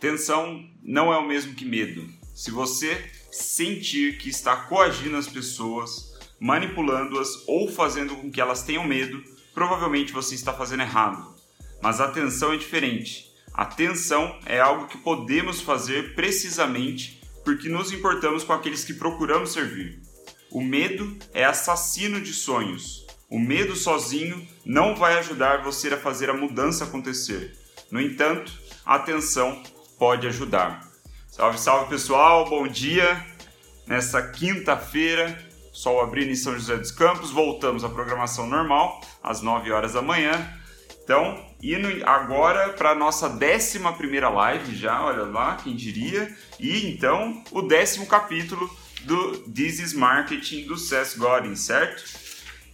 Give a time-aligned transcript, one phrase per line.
[0.00, 2.08] Tensão não é o mesmo que medo.
[2.34, 8.84] Se você sentir que está coagindo as pessoas, manipulando-as ou fazendo com que elas tenham
[8.84, 9.22] medo,
[9.52, 11.34] provavelmente você está fazendo errado.
[11.82, 13.32] Mas a tensão é diferente.
[13.52, 19.52] A tensão é algo que podemos fazer precisamente porque nos importamos com aqueles que procuramos
[19.52, 20.00] servir.
[20.50, 23.06] O medo é assassino de sonhos.
[23.28, 27.56] O medo sozinho não vai ajudar você a fazer a mudança acontecer.
[27.90, 28.52] No entanto,
[28.84, 29.62] a atenção
[29.98, 30.88] pode ajudar.
[31.26, 33.24] Salve, salve pessoal, bom dia!
[33.86, 35.36] Nessa quinta-feira,
[35.72, 40.02] sol abrindo em São José dos Campos, voltamos à programação normal, às 9 horas da
[40.02, 40.32] manhã.
[41.02, 46.86] Então, indo agora para a nossa décima primeira live já, olha lá, quem diria, e
[46.86, 48.70] então o décimo capítulo
[49.02, 52.04] do This is Marketing do Seth Godin, certo?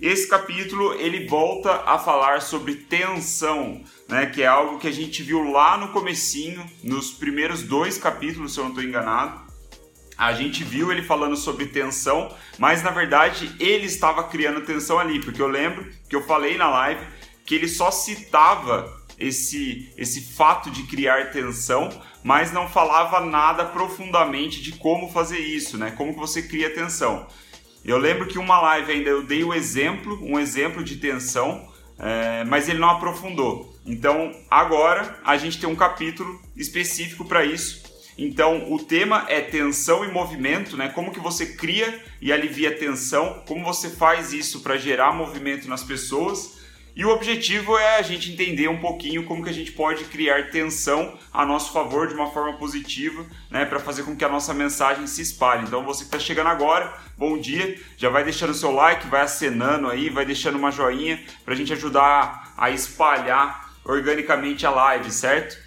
[0.00, 5.22] Esse capítulo ele volta a falar sobre tensão, né, que é algo que a gente
[5.22, 9.44] viu lá no comecinho, nos primeiros dois capítulos, se eu não estou enganado.
[10.16, 15.20] A gente viu ele falando sobre tensão, mas na verdade ele estava criando tensão ali,
[15.20, 17.04] porque eu lembro que eu falei na live
[17.44, 21.88] que ele só citava esse, esse fato de criar tensão,
[22.22, 25.90] mas não falava nada profundamente de como fazer isso, né?
[25.92, 27.26] Como que você cria tensão.
[27.84, 31.68] Eu lembro que uma live ainda eu dei o exemplo, um exemplo de tensão,
[31.98, 33.74] é, mas ele não aprofundou.
[33.84, 37.82] Então agora a gente tem um capítulo específico para isso.
[38.16, 40.88] Então o tema é tensão e movimento, né?
[40.88, 45.82] Como que você cria e alivia tensão, como você faz isso para gerar movimento nas
[45.82, 46.53] pessoas
[46.96, 50.50] e o objetivo é a gente entender um pouquinho como que a gente pode criar
[50.50, 54.54] tensão a nosso favor de uma forma positiva, né, para fazer com que a nossa
[54.54, 55.64] mensagem se espalhe.
[55.64, 59.88] Então você que está chegando agora, bom dia, já vai deixando seu like, vai acenando
[59.88, 65.58] aí, vai deixando uma joinha para a gente ajudar a espalhar organicamente a live, certo?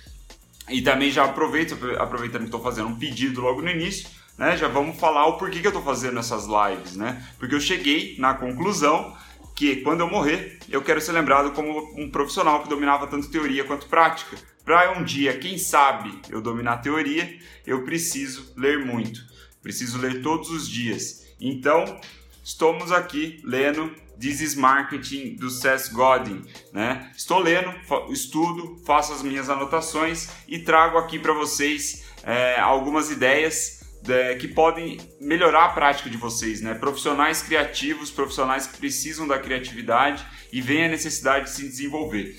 [0.70, 4.70] E também já aproveito, aproveitando que estou fazendo um pedido logo no início, né, já
[4.70, 7.22] vamos falar o porquê que eu estou fazendo essas lives, né?
[7.38, 9.14] Porque eu cheguei na conclusão
[9.58, 13.64] que quando eu morrer, eu quero ser lembrado como um profissional que dominava tanto teoria
[13.64, 14.38] quanto prática.
[14.64, 19.20] Para um dia, quem sabe, eu dominar teoria, eu preciso ler muito.
[19.60, 21.26] Preciso ler todos os dias.
[21.42, 22.00] Então,
[22.44, 27.12] estamos aqui lendo This is Marketing do Seth Godin, né?
[27.18, 27.74] Estou lendo,
[28.12, 33.77] estudo, faço as minhas anotações e trago aqui para vocês é, algumas ideias
[34.08, 36.74] é, que podem melhorar a prática de vocês, né?
[36.74, 42.36] Profissionais criativos, profissionais que precisam da criatividade e veem a necessidade de se desenvolver,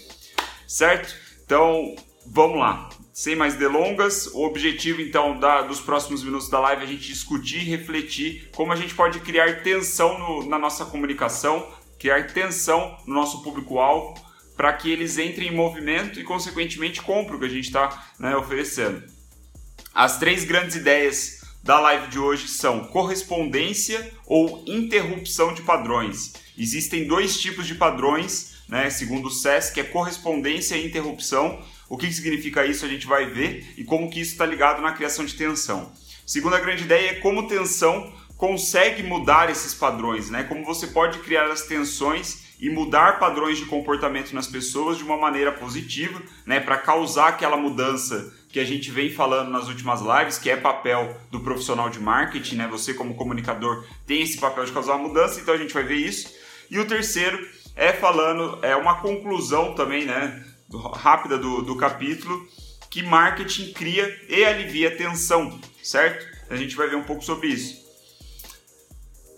[0.67, 1.15] certo?
[1.45, 1.95] Então,
[2.27, 2.89] vamos lá.
[3.13, 7.09] Sem mais delongas, o objetivo então da, dos próximos minutos da live é a gente
[7.09, 11.69] discutir e refletir como a gente pode criar tensão no, na nossa comunicação,
[11.99, 14.15] criar tensão no nosso público-alvo,
[14.57, 18.37] para que eles entrem em movimento e, consequentemente, comprem o que a gente está né,
[18.37, 19.03] oferecendo.
[19.95, 21.38] As três grandes ideias
[21.69, 26.33] da live de hoje são correspondência ou interrupção de padrões.
[26.57, 31.63] Existem dois tipos de padrões, né, segundo o SES, que é correspondência e interrupção.
[31.87, 34.93] O que significa isso a gente vai ver e como que isso está ligado na
[34.93, 35.93] criação de tensão.
[36.25, 40.45] Segunda grande ideia é como tensão consegue mudar esses padrões, né?
[40.45, 45.19] Como você pode criar as tensões e mudar padrões de comportamento nas pessoas de uma
[45.19, 50.39] maneira positiva, né, para causar aquela mudança que a gente vem falando nas últimas lives,
[50.39, 52.69] que é papel do profissional de marketing, né?
[52.69, 55.97] Você como comunicador tem esse papel de causar uma mudança, então a gente vai ver
[55.97, 56.35] isso.
[56.71, 57.39] E o terceiro
[57.77, 60.45] é falando, é uma conclusão também, né,
[60.95, 62.47] rápida do, do capítulo,
[62.91, 66.27] que marketing cria e alivia tensão, certo?
[66.51, 67.88] A gente vai ver um pouco sobre isso.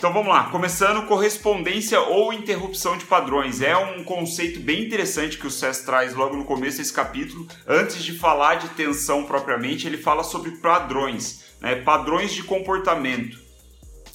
[0.01, 3.61] Então vamos lá, começando correspondência ou interrupção de padrões.
[3.61, 7.47] É um conceito bem interessante que o Cés traz logo no começo desse capítulo.
[7.69, 11.77] Antes de falar de tensão propriamente, ele fala sobre padrões, né?
[11.77, 13.39] padrões de comportamento.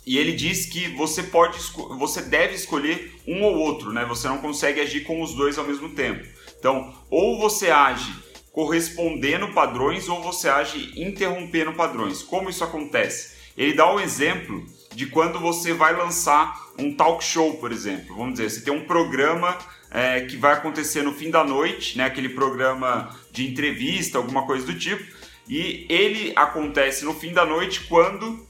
[0.07, 1.59] E ele diz que você pode,
[1.99, 4.05] você deve escolher um ou outro, né?
[4.05, 6.25] Você não consegue agir com os dois ao mesmo tempo.
[6.57, 8.11] Então, ou você age
[8.51, 12.23] correspondendo padrões ou você age interrompendo padrões.
[12.23, 13.35] Como isso acontece?
[13.55, 14.65] Ele dá um exemplo
[14.95, 18.15] de quando você vai lançar um talk show, por exemplo.
[18.15, 19.57] Vamos dizer, você tem um programa
[19.91, 24.65] é, que vai acontecer no fim da noite, né, aquele programa de entrevista, alguma coisa
[24.65, 25.03] do tipo,
[25.47, 28.45] e ele acontece no fim da noite quando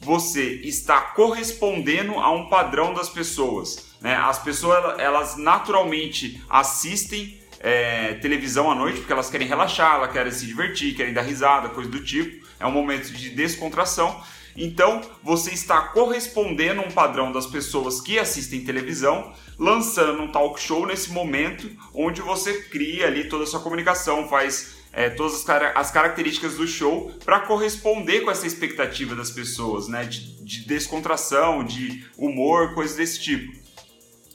[0.00, 3.94] você está correspondendo a um padrão das pessoas.
[4.00, 4.14] Né?
[4.14, 10.32] As pessoas elas naturalmente assistem é, televisão à noite porque elas querem relaxar, elas querem
[10.32, 12.46] se divertir, querem dar risada, coisa do tipo.
[12.58, 14.22] É um momento de descontração
[14.56, 20.60] Então você está correspondendo a um padrão das pessoas que assistem televisão, lançando um talk
[20.60, 25.44] show nesse momento onde você cria ali toda a sua comunicação, faz é, todas as,
[25.44, 30.04] car as, características do show para corresponder com essa expectativa das pessoas, né?
[30.04, 33.52] De, de descontração, de humor, coisas desse tipo.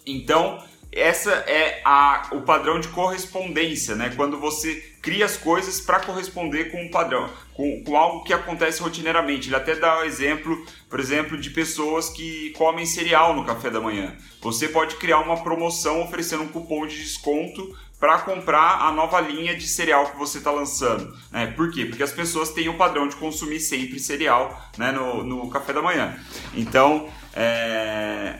[0.05, 0.63] Então,
[0.95, 4.13] essa é a, o padrão de correspondência, né?
[4.15, 8.81] Quando você cria as coisas para corresponder com um padrão, com, com, algo que acontece
[8.81, 9.49] rotineiramente.
[9.49, 13.69] Ele até dá o um exemplo, por exemplo, de pessoas que comem cereal no café
[13.69, 14.15] da manhã.
[14.41, 19.55] Você pode criar uma promoção oferecendo um cupom de desconto para comprar a nova linha
[19.55, 21.15] de cereal que você está lançando.
[21.31, 21.47] Né?
[21.55, 21.85] Por quê?
[21.85, 25.83] Porque as pessoas têm o padrão de consumir sempre cereal né, no, no café da
[25.83, 26.17] manhã.
[26.53, 28.39] Então, é...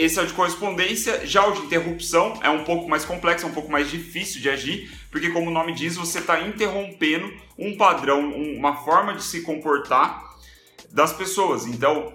[0.00, 1.26] esse é o de correspondência.
[1.26, 4.48] Já o de interrupção é um pouco mais complexo, é um pouco mais difícil de
[4.48, 9.42] agir, porque, como o nome diz, você está interrompendo um padrão, uma forma de se
[9.42, 10.36] comportar
[10.90, 11.66] das pessoas.
[11.66, 12.14] Então,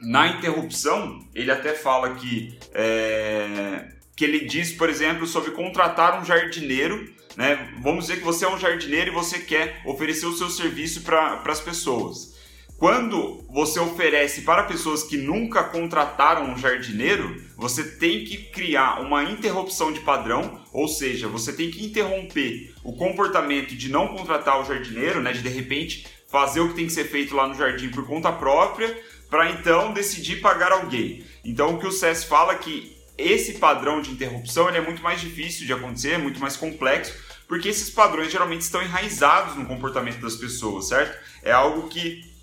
[0.00, 6.24] na interrupção, ele até fala que é, que ele diz, por exemplo, sobre contratar um
[6.24, 7.12] jardineiro.
[7.36, 7.74] Né?
[7.80, 11.42] Vamos dizer que você é um jardineiro e você quer oferecer o seu serviço para
[11.46, 12.33] as pessoas.
[12.76, 19.22] Quando você oferece para pessoas que nunca contrataram um jardineiro, você tem que criar uma
[19.22, 24.64] interrupção de padrão, ou seja, você tem que interromper o comportamento de não contratar o
[24.64, 27.90] jardineiro, né, de de repente fazer o que tem que ser feito lá no jardim
[27.90, 29.00] por conta própria,
[29.30, 31.24] para então decidir pagar alguém.
[31.44, 35.00] Então o que o SES fala é que esse padrão de interrupção ele é muito
[35.00, 37.14] mais difícil de acontecer, é muito mais complexo,
[37.46, 41.16] porque esses padrões geralmente estão enraizados no comportamento das pessoas, certo?
[41.42, 42.33] É algo que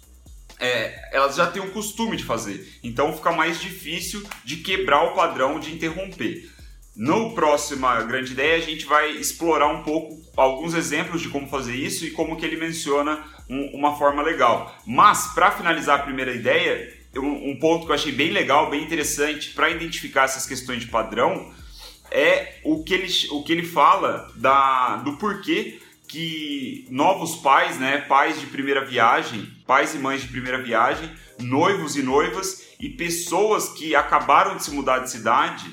[0.61, 5.15] é, elas já têm um costume de fazer, então fica mais difícil de quebrar o
[5.15, 6.49] padrão de interromper.
[6.95, 11.73] No próximo grande ideia a gente vai explorar um pouco alguns exemplos de como fazer
[11.73, 14.75] isso e como que ele menciona um, uma forma legal.
[14.85, 19.49] Mas para finalizar a primeira ideia, um, ponto que eu achei bem legal, bem interessante
[19.51, 21.51] para identificar essas questões de padrão
[22.11, 27.99] é o que ele, o que ele fala da, do porquê que novos pais, né,
[27.99, 31.09] pais de primeira viagem, pais e mães de primeira viagem,
[31.39, 35.65] noivos e noivas e pessoas que acabaram de se mudar de cidade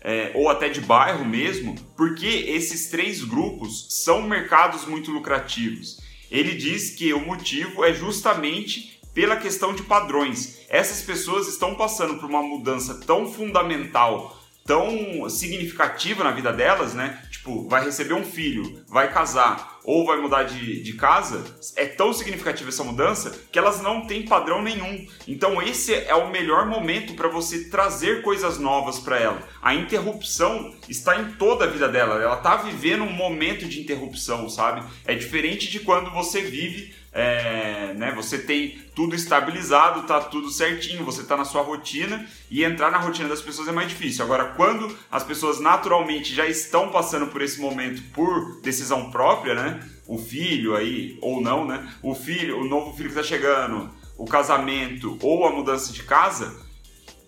[0.00, 6.00] é, ou até de bairro mesmo, porque esses três grupos são mercados muito lucrativos.
[6.30, 10.60] Ele diz que o motivo é justamente pela questão de padrões.
[10.70, 14.34] Essas pessoas estão passando por uma mudança tão fundamental,
[14.64, 17.22] tão significativa na vida delas, né?
[17.30, 21.44] Tipo, vai receber um filho, vai casar ou vai mudar de, de casa,
[21.76, 25.06] é tão significativa essa mudança que elas não têm padrão nenhum.
[25.26, 29.42] Então, esse é o melhor momento para você trazer coisas novas para ela.
[29.60, 34.48] A interrupção está em toda a vida dela, ela está vivendo um momento de interrupção,
[34.48, 34.86] sabe?
[35.04, 41.04] É diferente de quando você vive é, né, você tem tudo estabilizado, tá tudo certinho,
[41.04, 44.24] você tá na sua rotina e entrar na rotina das pessoas é mais difícil.
[44.24, 49.80] Agora, quando as pessoas naturalmente já estão passando por esse momento por decisão própria, né,
[50.06, 54.24] o filho aí ou não, né, o filho, o novo filho que está chegando, o
[54.24, 56.62] casamento ou a mudança de casa,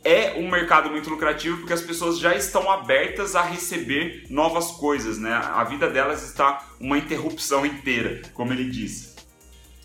[0.03, 5.19] é um mercado muito lucrativo porque as pessoas já estão abertas a receber novas coisas,
[5.19, 5.33] né?
[5.33, 9.14] A vida delas está uma interrupção inteira, como ele disse.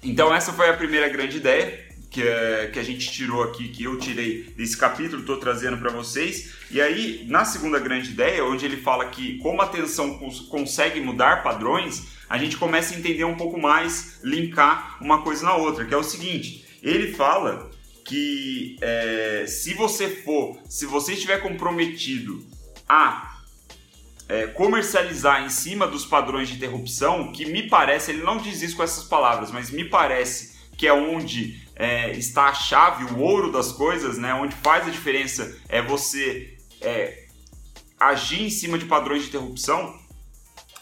[0.04, 3.84] Então essa foi a primeira grande ideia que, é, que a gente tirou aqui, que
[3.84, 6.54] eu tirei desse capítulo, estou trazendo para vocês.
[6.72, 11.00] E aí, na segunda grande ideia, onde ele fala que como a atenção cons consegue
[11.00, 15.86] mudar padrões, a gente começa a entender um pouco mais, linkar uma coisa na outra,
[15.86, 17.70] que é o seguinte, ele fala
[18.06, 22.44] que é, se você for, se você estiver comprometido
[22.88, 23.39] a
[24.30, 28.76] é, comercializar em cima dos padrões de interrupção, que me parece, ele não diz isso
[28.76, 33.52] com essas palavras, mas me parece que é onde é, está a chave, o ouro
[33.52, 34.34] das coisas, né?
[34.36, 37.26] Onde faz a diferença é você é,
[38.00, 40.00] agir em cima de padrões de interrupção,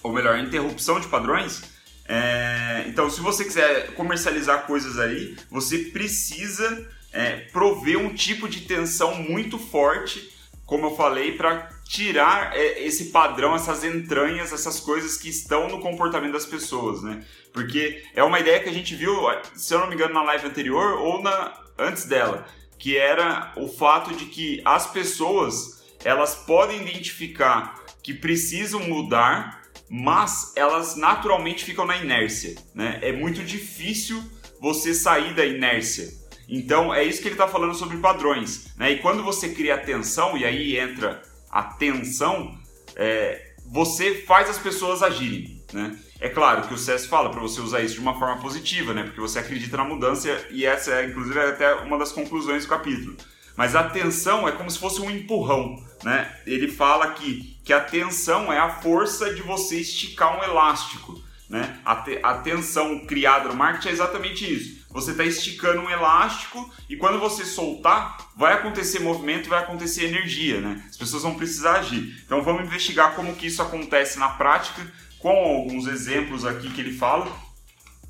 [0.03, 1.63] ou melhor, interrupção de padrões.
[2.05, 8.61] É, então, se você quiser comercializar coisas aí, você precisa é, prover um tipo de
[8.61, 10.31] tensão muito forte,
[10.65, 15.79] como eu falei, para tirar é, esse padrão, essas entranhas, essas coisas que estão no
[15.79, 17.23] comportamento das pessoas, né?
[17.53, 19.15] Porque é uma ideia que a gente viu,
[19.55, 22.45] se eu não me engano, na live anterior ou na antes dela,
[22.77, 30.53] que era o fato de que as pessoas elas podem identificar que precisam mudar, mas
[30.55, 32.99] elas naturalmente ficam na inércia, né?
[33.01, 34.23] É muito difícil
[34.59, 36.07] você sair da inércia.
[36.49, 38.91] Então é isso que ele está falando sobre padrões, né?
[38.91, 41.21] E quando você cria atenção e aí entra
[41.59, 42.57] atenção,
[42.95, 45.61] é, você faz as pessoas agirem.
[45.73, 45.97] né?
[46.19, 49.03] É claro que o CS fala para você usar isso de uma forma positiva, né?
[49.03, 52.69] Porque você acredita na mudança e essa é, inclusive, é até uma das conclusões do
[52.69, 53.15] capítulo.
[53.55, 56.31] Mas a tensão é como se fosse um empurrão, né?
[56.45, 61.79] Ele fala que, que a tensão é a força de você esticar um elástico, né?
[61.85, 64.86] A, te, a tensão criada no marketing é exatamente isso.
[64.97, 70.59] Você está esticando um elástico e quando você soltar, vai acontecer movimento, vai acontecer energia,
[70.59, 70.83] né?
[70.89, 72.19] As pessoas vão precisar agir.
[72.25, 76.97] Então vamos investigar como que isso acontece na prática com alguns exemplos aqui que ele
[76.97, 77.31] fala,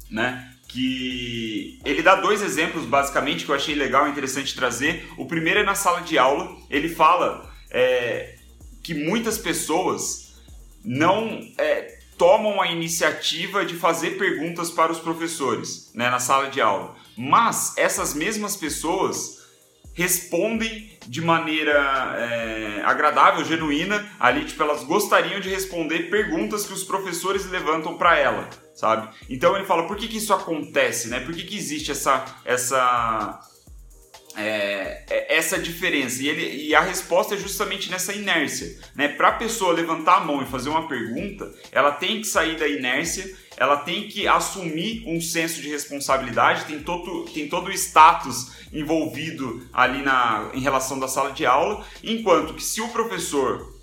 [0.10, 0.50] né?
[0.70, 5.10] Que ele dá dois exemplos basicamente que eu achei legal e interessante trazer.
[5.18, 6.56] O primeiro é na sala de aula.
[6.70, 8.38] Ele fala é,
[8.82, 10.38] que muitas pessoas
[10.86, 16.60] não é, tomam a iniciativa de fazer perguntas para os professores né, na sala de
[16.60, 16.96] aula.
[17.16, 19.38] Mas essas mesmas pessoas
[19.94, 21.74] respondem de maneira
[22.20, 28.16] é, agradável, genuína, ali, tipo, elas gostariam de responder perguntas que os professores levantam para
[28.16, 29.10] ela, sabe?
[29.28, 31.20] Então ele fala, por que, que isso acontece, né?
[31.22, 33.40] Por que, que existe essa, essa,
[34.38, 36.22] é essa diferença?
[36.22, 39.08] E, ele, e a resposta é justamente nessa inércia, né?
[39.08, 42.68] Para a pessoa levantar a mão e fazer uma pergunta, ela tem que sair da
[42.68, 48.52] inércia ela tem que assumir um senso de responsabilidade, tem todo, tem todo o status
[48.72, 53.76] envolvido ali na, em relação da sala de aula, enquanto que se o professor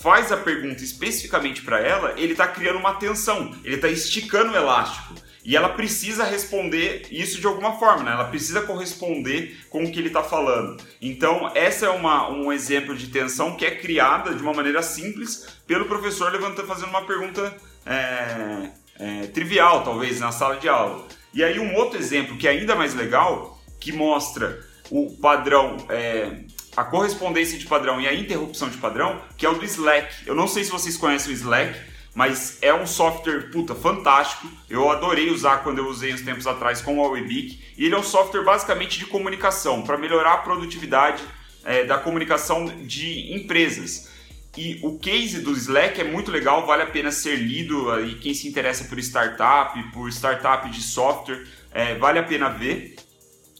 [0.00, 4.56] faz a pergunta especificamente para ela, ele está criando uma tensão, ele está esticando o
[4.56, 5.14] elástico.
[5.44, 8.12] E ela precisa responder isso de alguma forma, né?
[8.12, 10.82] ela precisa corresponder com o que ele está falando.
[11.00, 15.46] Então, essa é uma, um exemplo de tensão que é criada de uma maneira simples
[15.66, 21.06] pelo professor levantando, fazendo uma pergunta é, é, trivial, talvez, na sala de aula.
[21.32, 26.44] E aí, um outro exemplo que é ainda mais legal, que mostra o padrão, é,
[26.76, 30.26] a correspondência de padrão e a interrupção de padrão, que é o do Slack.
[30.26, 31.78] Eu não sei se vocês conhecem o Slack,
[32.18, 34.48] mas é um software puta fantástico.
[34.68, 37.60] Eu adorei usar quando eu usei uns tempos atrás com o Webic.
[37.78, 41.22] E ele é um software basicamente de comunicação para melhorar a produtividade
[41.64, 44.10] é, da comunicação de empresas.
[44.56, 47.88] E o case do Slack é muito legal, vale a pena ser lido.
[47.92, 52.96] Aí quem se interessa por startup, por startup de software, é, vale a pena ver.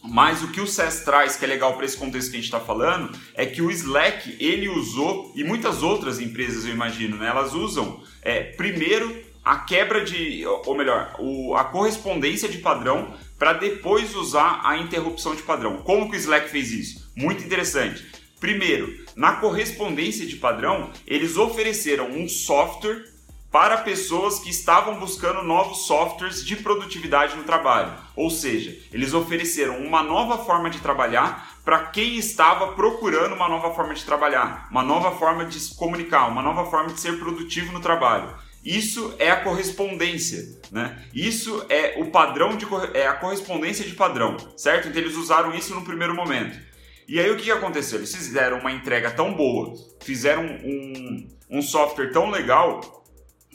[0.03, 2.45] Mas o que o SES traz, que é legal para esse contexto que a gente
[2.45, 7.27] está falando, é que o Slack ele usou, e muitas outras empresas eu imagino, né,
[7.27, 13.53] elas usam é, primeiro a quebra de, ou melhor, o, a correspondência de padrão para
[13.53, 15.77] depois usar a interrupção de padrão.
[15.77, 17.11] Como que o Slack fez isso?
[17.15, 18.05] Muito interessante.
[18.39, 23.03] Primeiro, na correspondência de padrão, eles ofereceram um software
[23.51, 27.93] para pessoas que estavam buscando novos softwares de produtividade no trabalho.
[28.15, 33.73] Ou seja, eles ofereceram uma nova forma de trabalhar para quem estava procurando uma nova
[33.73, 37.71] forma de trabalhar, uma nova forma de se comunicar, uma nova forma de ser produtivo
[37.71, 38.33] no trabalho.
[38.63, 41.03] Isso é a correspondência, né?
[41.13, 44.89] Isso é o padrão de é a correspondência de padrão, certo?
[44.89, 46.59] Então eles usaram isso no primeiro momento.
[47.07, 47.99] E aí o que aconteceu?
[47.99, 52.98] Eles fizeram uma entrega tão boa, fizeram um, um software tão legal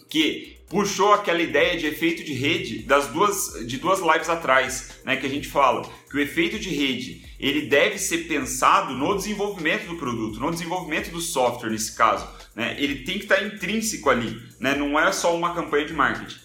[0.09, 5.17] que puxou aquela ideia de efeito de rede das duas de duas lives atrás, né,
[5.17, 9.87] que a gente fala que o efeito de rede ele deve ser pensado no desenvolvimento
[9.87, 12.77] do produto, no desenvolvimento do software nesse caso, né?
[12.79, 14.75] Ele tem que estar intrínseco ali, né?
[14.75, 16.39] Não é só uma campanha de marketing.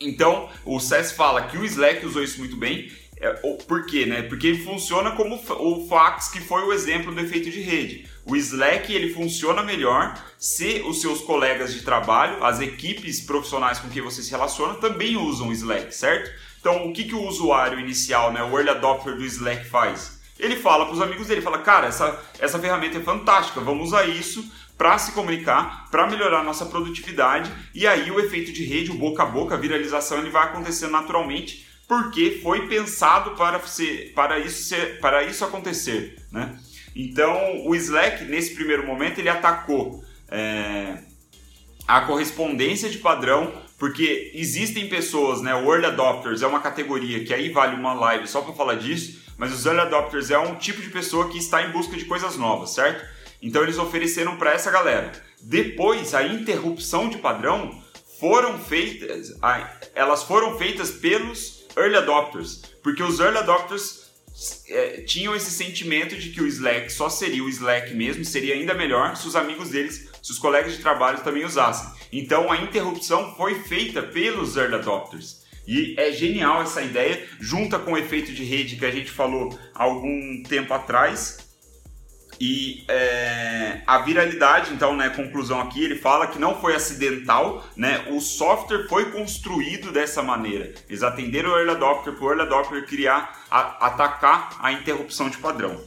[0.00, 2.90] Então, o SES fala que o Slack usou isso muito bem
[3.20, 3.34] é,
[3.68, 4.06] por quê?
[4.06, 4.22] Né?
[4.22, 8.08] Porque ele funciona como o fax, que foi o exemplo do efeito de rede.
[8.24, 13.90] O Slack ele funciona melhor se os seus colegas de trabalho, as equipes profissionais com
[13.90, 16.30] quem você se relaciona, também usam o Slack, certo?
[16.58, 20.18] Então, o que, que o usuário inicial, né, o early adopter do Slack faz?
[20.38, 24.06] Ele fala para os amigos dele, fala, cara, essa, essa ferramenta é fantástica, vamos usar
[24.06, 24.42] isso
[24.78, 29.22] para se comunicar, para melhorar nossa produtividade e aí o efeito de rede, o boca
[29.22, 34.62] a boca, a viralização, ele vai acontecer naturalmente porque foi pensado para, ser, para, isso,
[34.62, 36.22] ser, para isso acontecer.
[36.30, 36.56] Né?
[36.94, 40.98] Então, o Slack, nesse primeiro momento, ele atacou é,
[41.88, 47.34] a correspondência de padrão, porque existem pessoas, né, o Early Adopters é uma categoria que
[47.34, 50.80] aí vale uma live só para falar disso, mas os Early Adopters é um tipo
[50.80, 53.04] de pessoa que está em busca de coisas novas, certo?
[53.42, 55.10] Então eles ofereceram para essa galera.
[55.42, 57.82] Depois, a interrupção de padrão
[58.20, 59.36] foram feitas,
[59.92, 64.10] elas foram feitas pelos early adopters, porque os early adopters
[64.68, 68.74] é, tinham esse sentimento de que o Slack só seria o Slack mesmo, seria ainda
[68.74, 71.90] melhor se os amigos deles, se os colegas de trabalho também usassem.
[72.12, 75.40] Então a interrupção foi feita pelos early adopters.
[75.66, 79.56] E é genial essa ideia, junta com o efeito de rede que a gente falou
[79.74, 81.49] algum tempo atrás,
[82.40, 88.06] E é, a viralidade, então, né, conclusão aqui, ele fala que não foi acidental, né,
[88.08, 90.72] o software foi construído dessa maneira.
[90.88, 95.36] Eles atenderam o early adopter para o early adopter criar, a, atacar a interrupção de
[95.36, 95.78] padrão.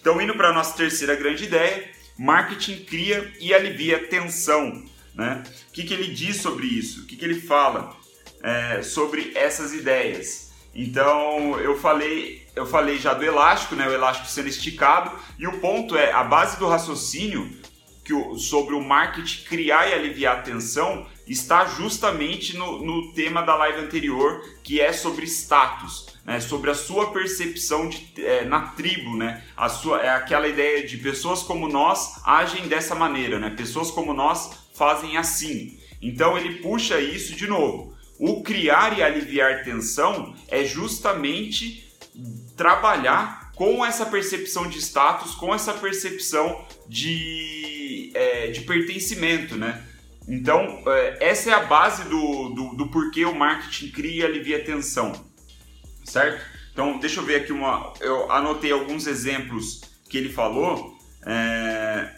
[0.00, 4.82] Então, indo para a nossa terceira grande ideia, marketing cria e alivia tensão.
[5.14, 5.42] Né?
[5.68, 7.02] O que, que ele diz sobre isso?
[7.02, 7.94] O que, que ele fala
[8.42, 10.43] é, sobre essas ideias?
[10.74, 15.58] Então, eu falei eu falei já do elástico, né, o elástico sendo esticado, e o
[15.58, 17.50] ponto é, a base do raciocínio
[18.04, 23.42] que o, sobre o marketing criar e aliviar a tensão está justamente no, no tema
[23.42, 28.68] da live anterior, que é sobre status, né, sobre a sua percepção de, é, na
[28.68, 33.50] tribo, né, a sua, é aquela ideia de pessoas como nós agem dessa maneira, né,
[33.50, 35.78] pessoas como nós fazem assim.
[36.00, 37.93] Então ele puxa isso de novo.
[38.18, 41.92] O criar e aliviar tensão é justamente
[42.56, 49.82] trabalhar com essa percepção de status, com essa percepção de, é, de pertencimento, né?
[50.28, 54.58] Então, é, essa é a base do, do, do, porquê o marketing cria e alivia
[54.58, 55.12] atenção,
[56.04, 56.44] certo?
[56.72, 57.92] Então, deixa eu ver aqui uma...
[58.00, 62.14] Eu anotei alguns exemplos que ele falou é,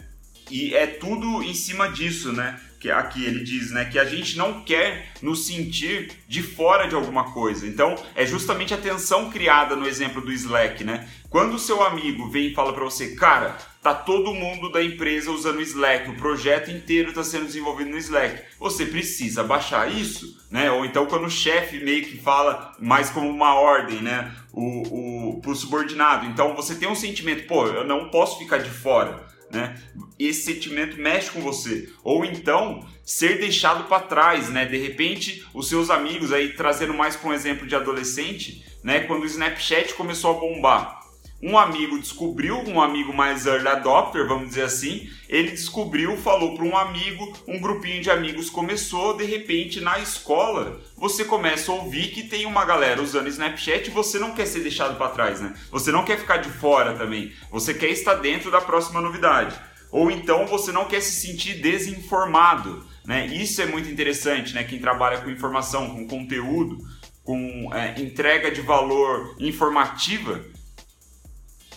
[0.49, 2.59] e é tudo em cima disso, né?
[2.79, 6.95] Que aqui ele diz, né, que a gente não quer nos sentir de fora de
[6.95, 7.65] alguma coisa.
[7.65, 11.07] Então, é justamente a tensão criada no exemplo do Slack, né?
[11.29, 15.31] Quando o seu amigo vem e fala para você, cara, tá todo mundo da empresa
[15.31, 18.43] usando o Slack, o projeto inteiro está sendo desenvolvido no Slack.
[18.59, 20.71] Você precisa baixar isso, né?
[20.71, 24.33] Ou então quando o chefe meio que fala mais como uma ordem, né?
[24.53, 26.25] O, o pro subordinado.
[26.25, 29.75] Então você tem um sentimento, pô, eu não posso ficar de fora né?
[30.19, 31.89] Esse sentimento mexe com você.
[32.03, 34.65] Ou então ser deixado para trás, né?
[34.65, 39.01] De repente, os seus amigos aí trazendo mais para um exemplo de adolescente, né?
[39.01, 40.96] Quando o Snapchat começou a bombar,
[41.41, 46.65] um amigo descobriu, um amigo mais early adopter, vamos dizer assim, ele descobriu, falou para
[46.65, 52.07] um amigo, um grupinho de amigos começou, de repente na escola você começa a ouvir
[52.07, 55.53] que tem uma galera usando Snapchat e você não quer ser deixado para trás, né?
[55.71, 59.55] Você não quer ficar de fora também, você quer estar dentro da próxima novidade.
[59.91, 63.27] Ou então você não quer se sentir desinformado, né?
[63.27, 64.63] Isso é muito interessante, né?
[64.63, 66.77] Quem trabalha com informação, com conteúdo,
[67.23, 70.43] com é, entrega de valor informativa,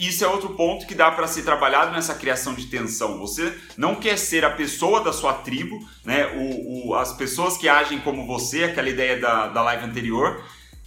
[0.09, 3.19] isso é outro ponto que dá para ser trabalhado nessa criação de tensão.
[3.19, 6.27] Você não quer ser a pessoa da sua tribo, né?
[6.37, 10.45] O, o, as pessoas que agem como você, aquela ideia da, da live anterior.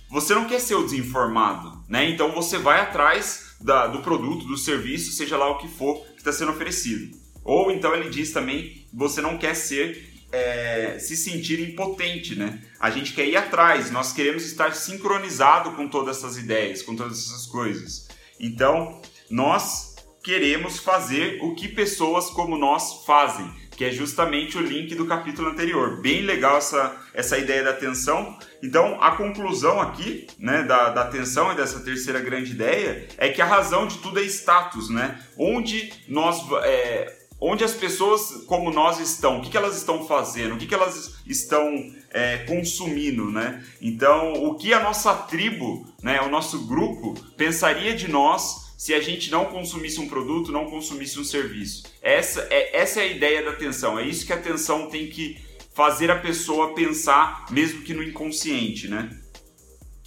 [0.09, 2.09] Você não quer ser o desinformado, né?
[2.09, 6.19] Então você vai atrás da, do produto, do serviço, seja lá o que for que
[6.19, 7.17] está sendo oferecido.
[7.43, 12.59] Ou então ele diz também, você não quer ser é, se sentir impotente, né?
[12.79, 17.19] A gente quer ir atrás, nós queremos estar sincronizado com todas essas ideias, com todas
[17.19, 18.02] essas coisas.
[18.39, 24.95] Então, nós queremos fazer o que pessoas como nós fazem, que é justamente o link
[24.95, 25.99] do capítulo anterior.
[26.01, 28.37] Bem legal essa, essa ideia da atenção.
[28.61, 33.41] Então, a conclusão aqui né, da, da atenção e dessa terceira grande ideia é que
[33.41, 35.19] a razão de tudo é status, né?
[35.37, 36.41] Onde nós.
[36.63, 40.65] É, onde as pessoas como nós estão, o que, que elas estão fazendo, o que,
[40.65, 43.61] que elas estão é, consumindo, né?
[43.81, 49.01] Então, o que a nossa tribo, né, o nosso grupo pensaria de nós se a
[49.01, 51.83] gente não consumisse um produto, não consumisse um serviço.
[52.01, 55.37] Essa é, essa é a ideia da atenção, é isso que a atenção tem que
[55.73, 59.09] fazer a pessoa pensar, mesmo que no inconsciente, né?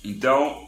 [0.03, 0.67] Então,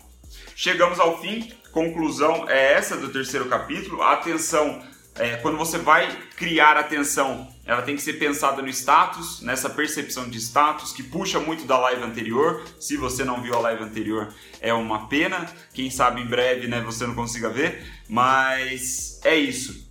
[0.54, 1.50] chegamos ao fim.
[1.72, 4.02] Conclusão é essa do terceiro capítulo.
[4.02, 4.82] A atenção
[5.18, 10.28] é, quando você vai criar atenção, ela tem que ser pensada no status, nessa percepção
[10.28, 12.62] de status, que puxa muito da live anterior.
[12.78, 15.46] Se você não viu a live anterior, é uma pena.
[15.74, 17.84] Quem sabe em breve né, você não consiga ver.
[18.08, 19.88] Mas é isso.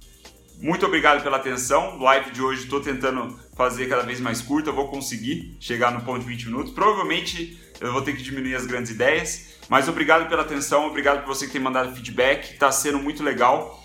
[0.59, 1.99] Muito obrigado pela atenção.
[1.99, 4.71] Live de hoje estou tentando fazer cada vez mais curta.
[4.71, 6.73] Vou conseguir chegar no ponto de 20 minutos.
[6.73, 9.57] Provavelmente eu vou ter que diminuir as grandes ideias.
[9.69, 12.53] Mas obrigado pela atenção, obrigado por você que tem mandado feedback.
[12.53, 13.83] Está sendo muito legal.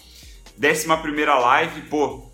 [0.56, 2.30] Décima primeira live, pô,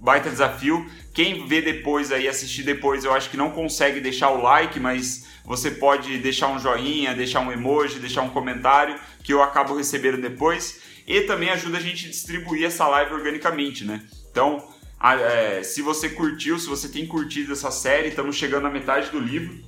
[0.00, 0.84] baita desafio.
[1.14, 5.26] Quem vê depois aí, assistir depois, eu acho que não consegue deixar o like, mas
[5.44, 10.20] você pode deixar um joinha, deixar um emoji, deixar um comentário que eu acabo recebendo
[10.20, 10.80] depois.
[11.06, 14.02] E também ajuda a gente a distribuir essa live organicamente, né?
[14.30, 14.66] Então,
[15.00, 19.20] é, se você curtiu, se você tem curtido essa série, estamos chegando à metade do
[19.20, 19.62] livro.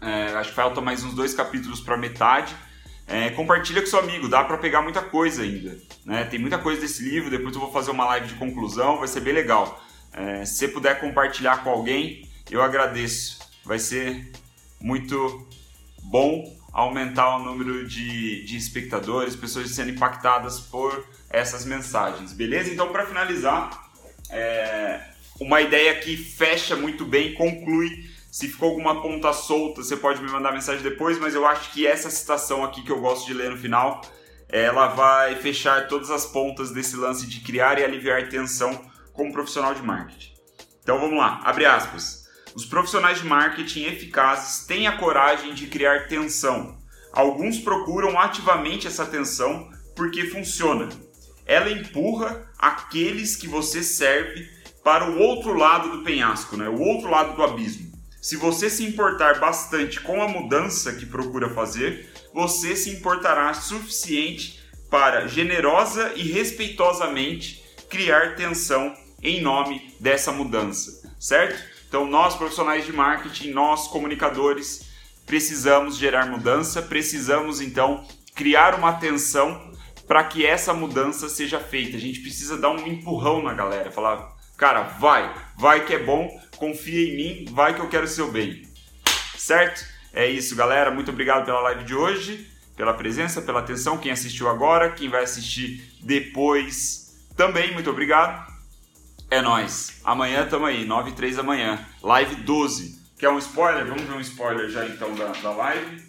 [0.00, 2.56] É, acho que falta mais uns dois capítulos para metade.
[3.10, 5.76] É, compartilha com seu amigo, dá para pegar muita coisa ainda.
[6.06, 6.24] Né?
[6.24, 9.20] Tem muita coisa desse livro, depois eu vou fazer uma live de conclusão, vai ser
[9.20, 9.82] bem legal.
[10.12, 13.40] É, se você puder compartilhar com alguém, eu agradeço.
[13.64, 14.30] Vai ser
[14.80, 15.44] muito
[16.04, 22.70] bom aumentar o número de, de espectadores, pessoas sendo impactadas por essas mensagens, beleza?
[22.72, 23.90] Então, para finalizar,
[24.30, 25.00] é,
[25.40, 28.08] uma ideia que fecha muito bem, conclui.
[28.30, 31.84] Se ficou alguma ponta solta, você pode me mandar mensagem depois, mas eu acho que
[31.84, 34.00] essa citação aqui que eu gosto de ler no final,
[34.48, 39.74] ela vai fechar todas as pontas desse lance de criar e aliviar tensão como profissional
[39.74, 40.32] de marketing.
[40.80, 42.28] Então vamos lá, abre aspas.
[42.54, 46.78] Os profissionais de marketing eficazes têm a coragem de criar tensão.
[47.12, 50.88] Alguns procuram ativamente essa tensão porque funciona.
[51.44, 54.48] Ela empurra aqueles que você serve
[54.84, 56.68] para o outro lado do penhasco, né?
[56.68, 57.89] o outro lado do abismo.
[58.20, 64.60] Se você se importar bastante com a mudança que procura fazer, você se importará suficiente
[64.90, 71.62] para generosa e respeitosamente criar tensão em nome dessa mudança, certo?
[71.88, 74.90] Então, nós profissionais de marketing, nós comunicadores,
[75.24, 78.04] precisamos gerar mudança, precisamos então
[78.34, 79.72] criar uma tensão
[80.06, 81.96] para que essa mudança seja feita.
[81.96, 86.28] A gente precisa dar um empurrão na galera, falar, cara, vai, vai que é bom,
[86.58, 88.62] confia em mim, vai que eu quero o seu bem.
[89.34, 89.82] Certo?
[90.12, 90.90] É isso, galera.
[90.90, 92.46] Muito obrigado pela live de hoje,
[92.76, 93.96] pela presença, pela atenção.
[93.96, 98.52] Quem assistiu agora, quem vai assistir depois também, muito obrigado.
[99.30, 99.98] É nós.
[100.04, 101.82] Amanhã tamo aí, 9 e 3 da manhã.
[102.02, 103.00] Live 12.
[103.18, 103.86] Quer um spoiler?
[103.86, 106.02] Vamos ver um spoiler já então da, da live.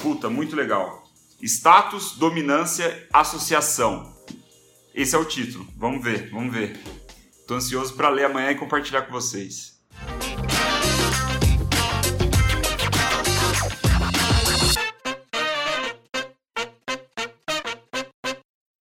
[0.00, 1.10] Puta, muito legal.
[1.42, 4.14] Status, dominância, associação.
[4.94, 5.66] Esse é o título.
[5.76, 6.78] Vamos ver, vamos ver.
[7.50, 9.79] Tô ansioso para ler amanhã e compartilhar com vocês.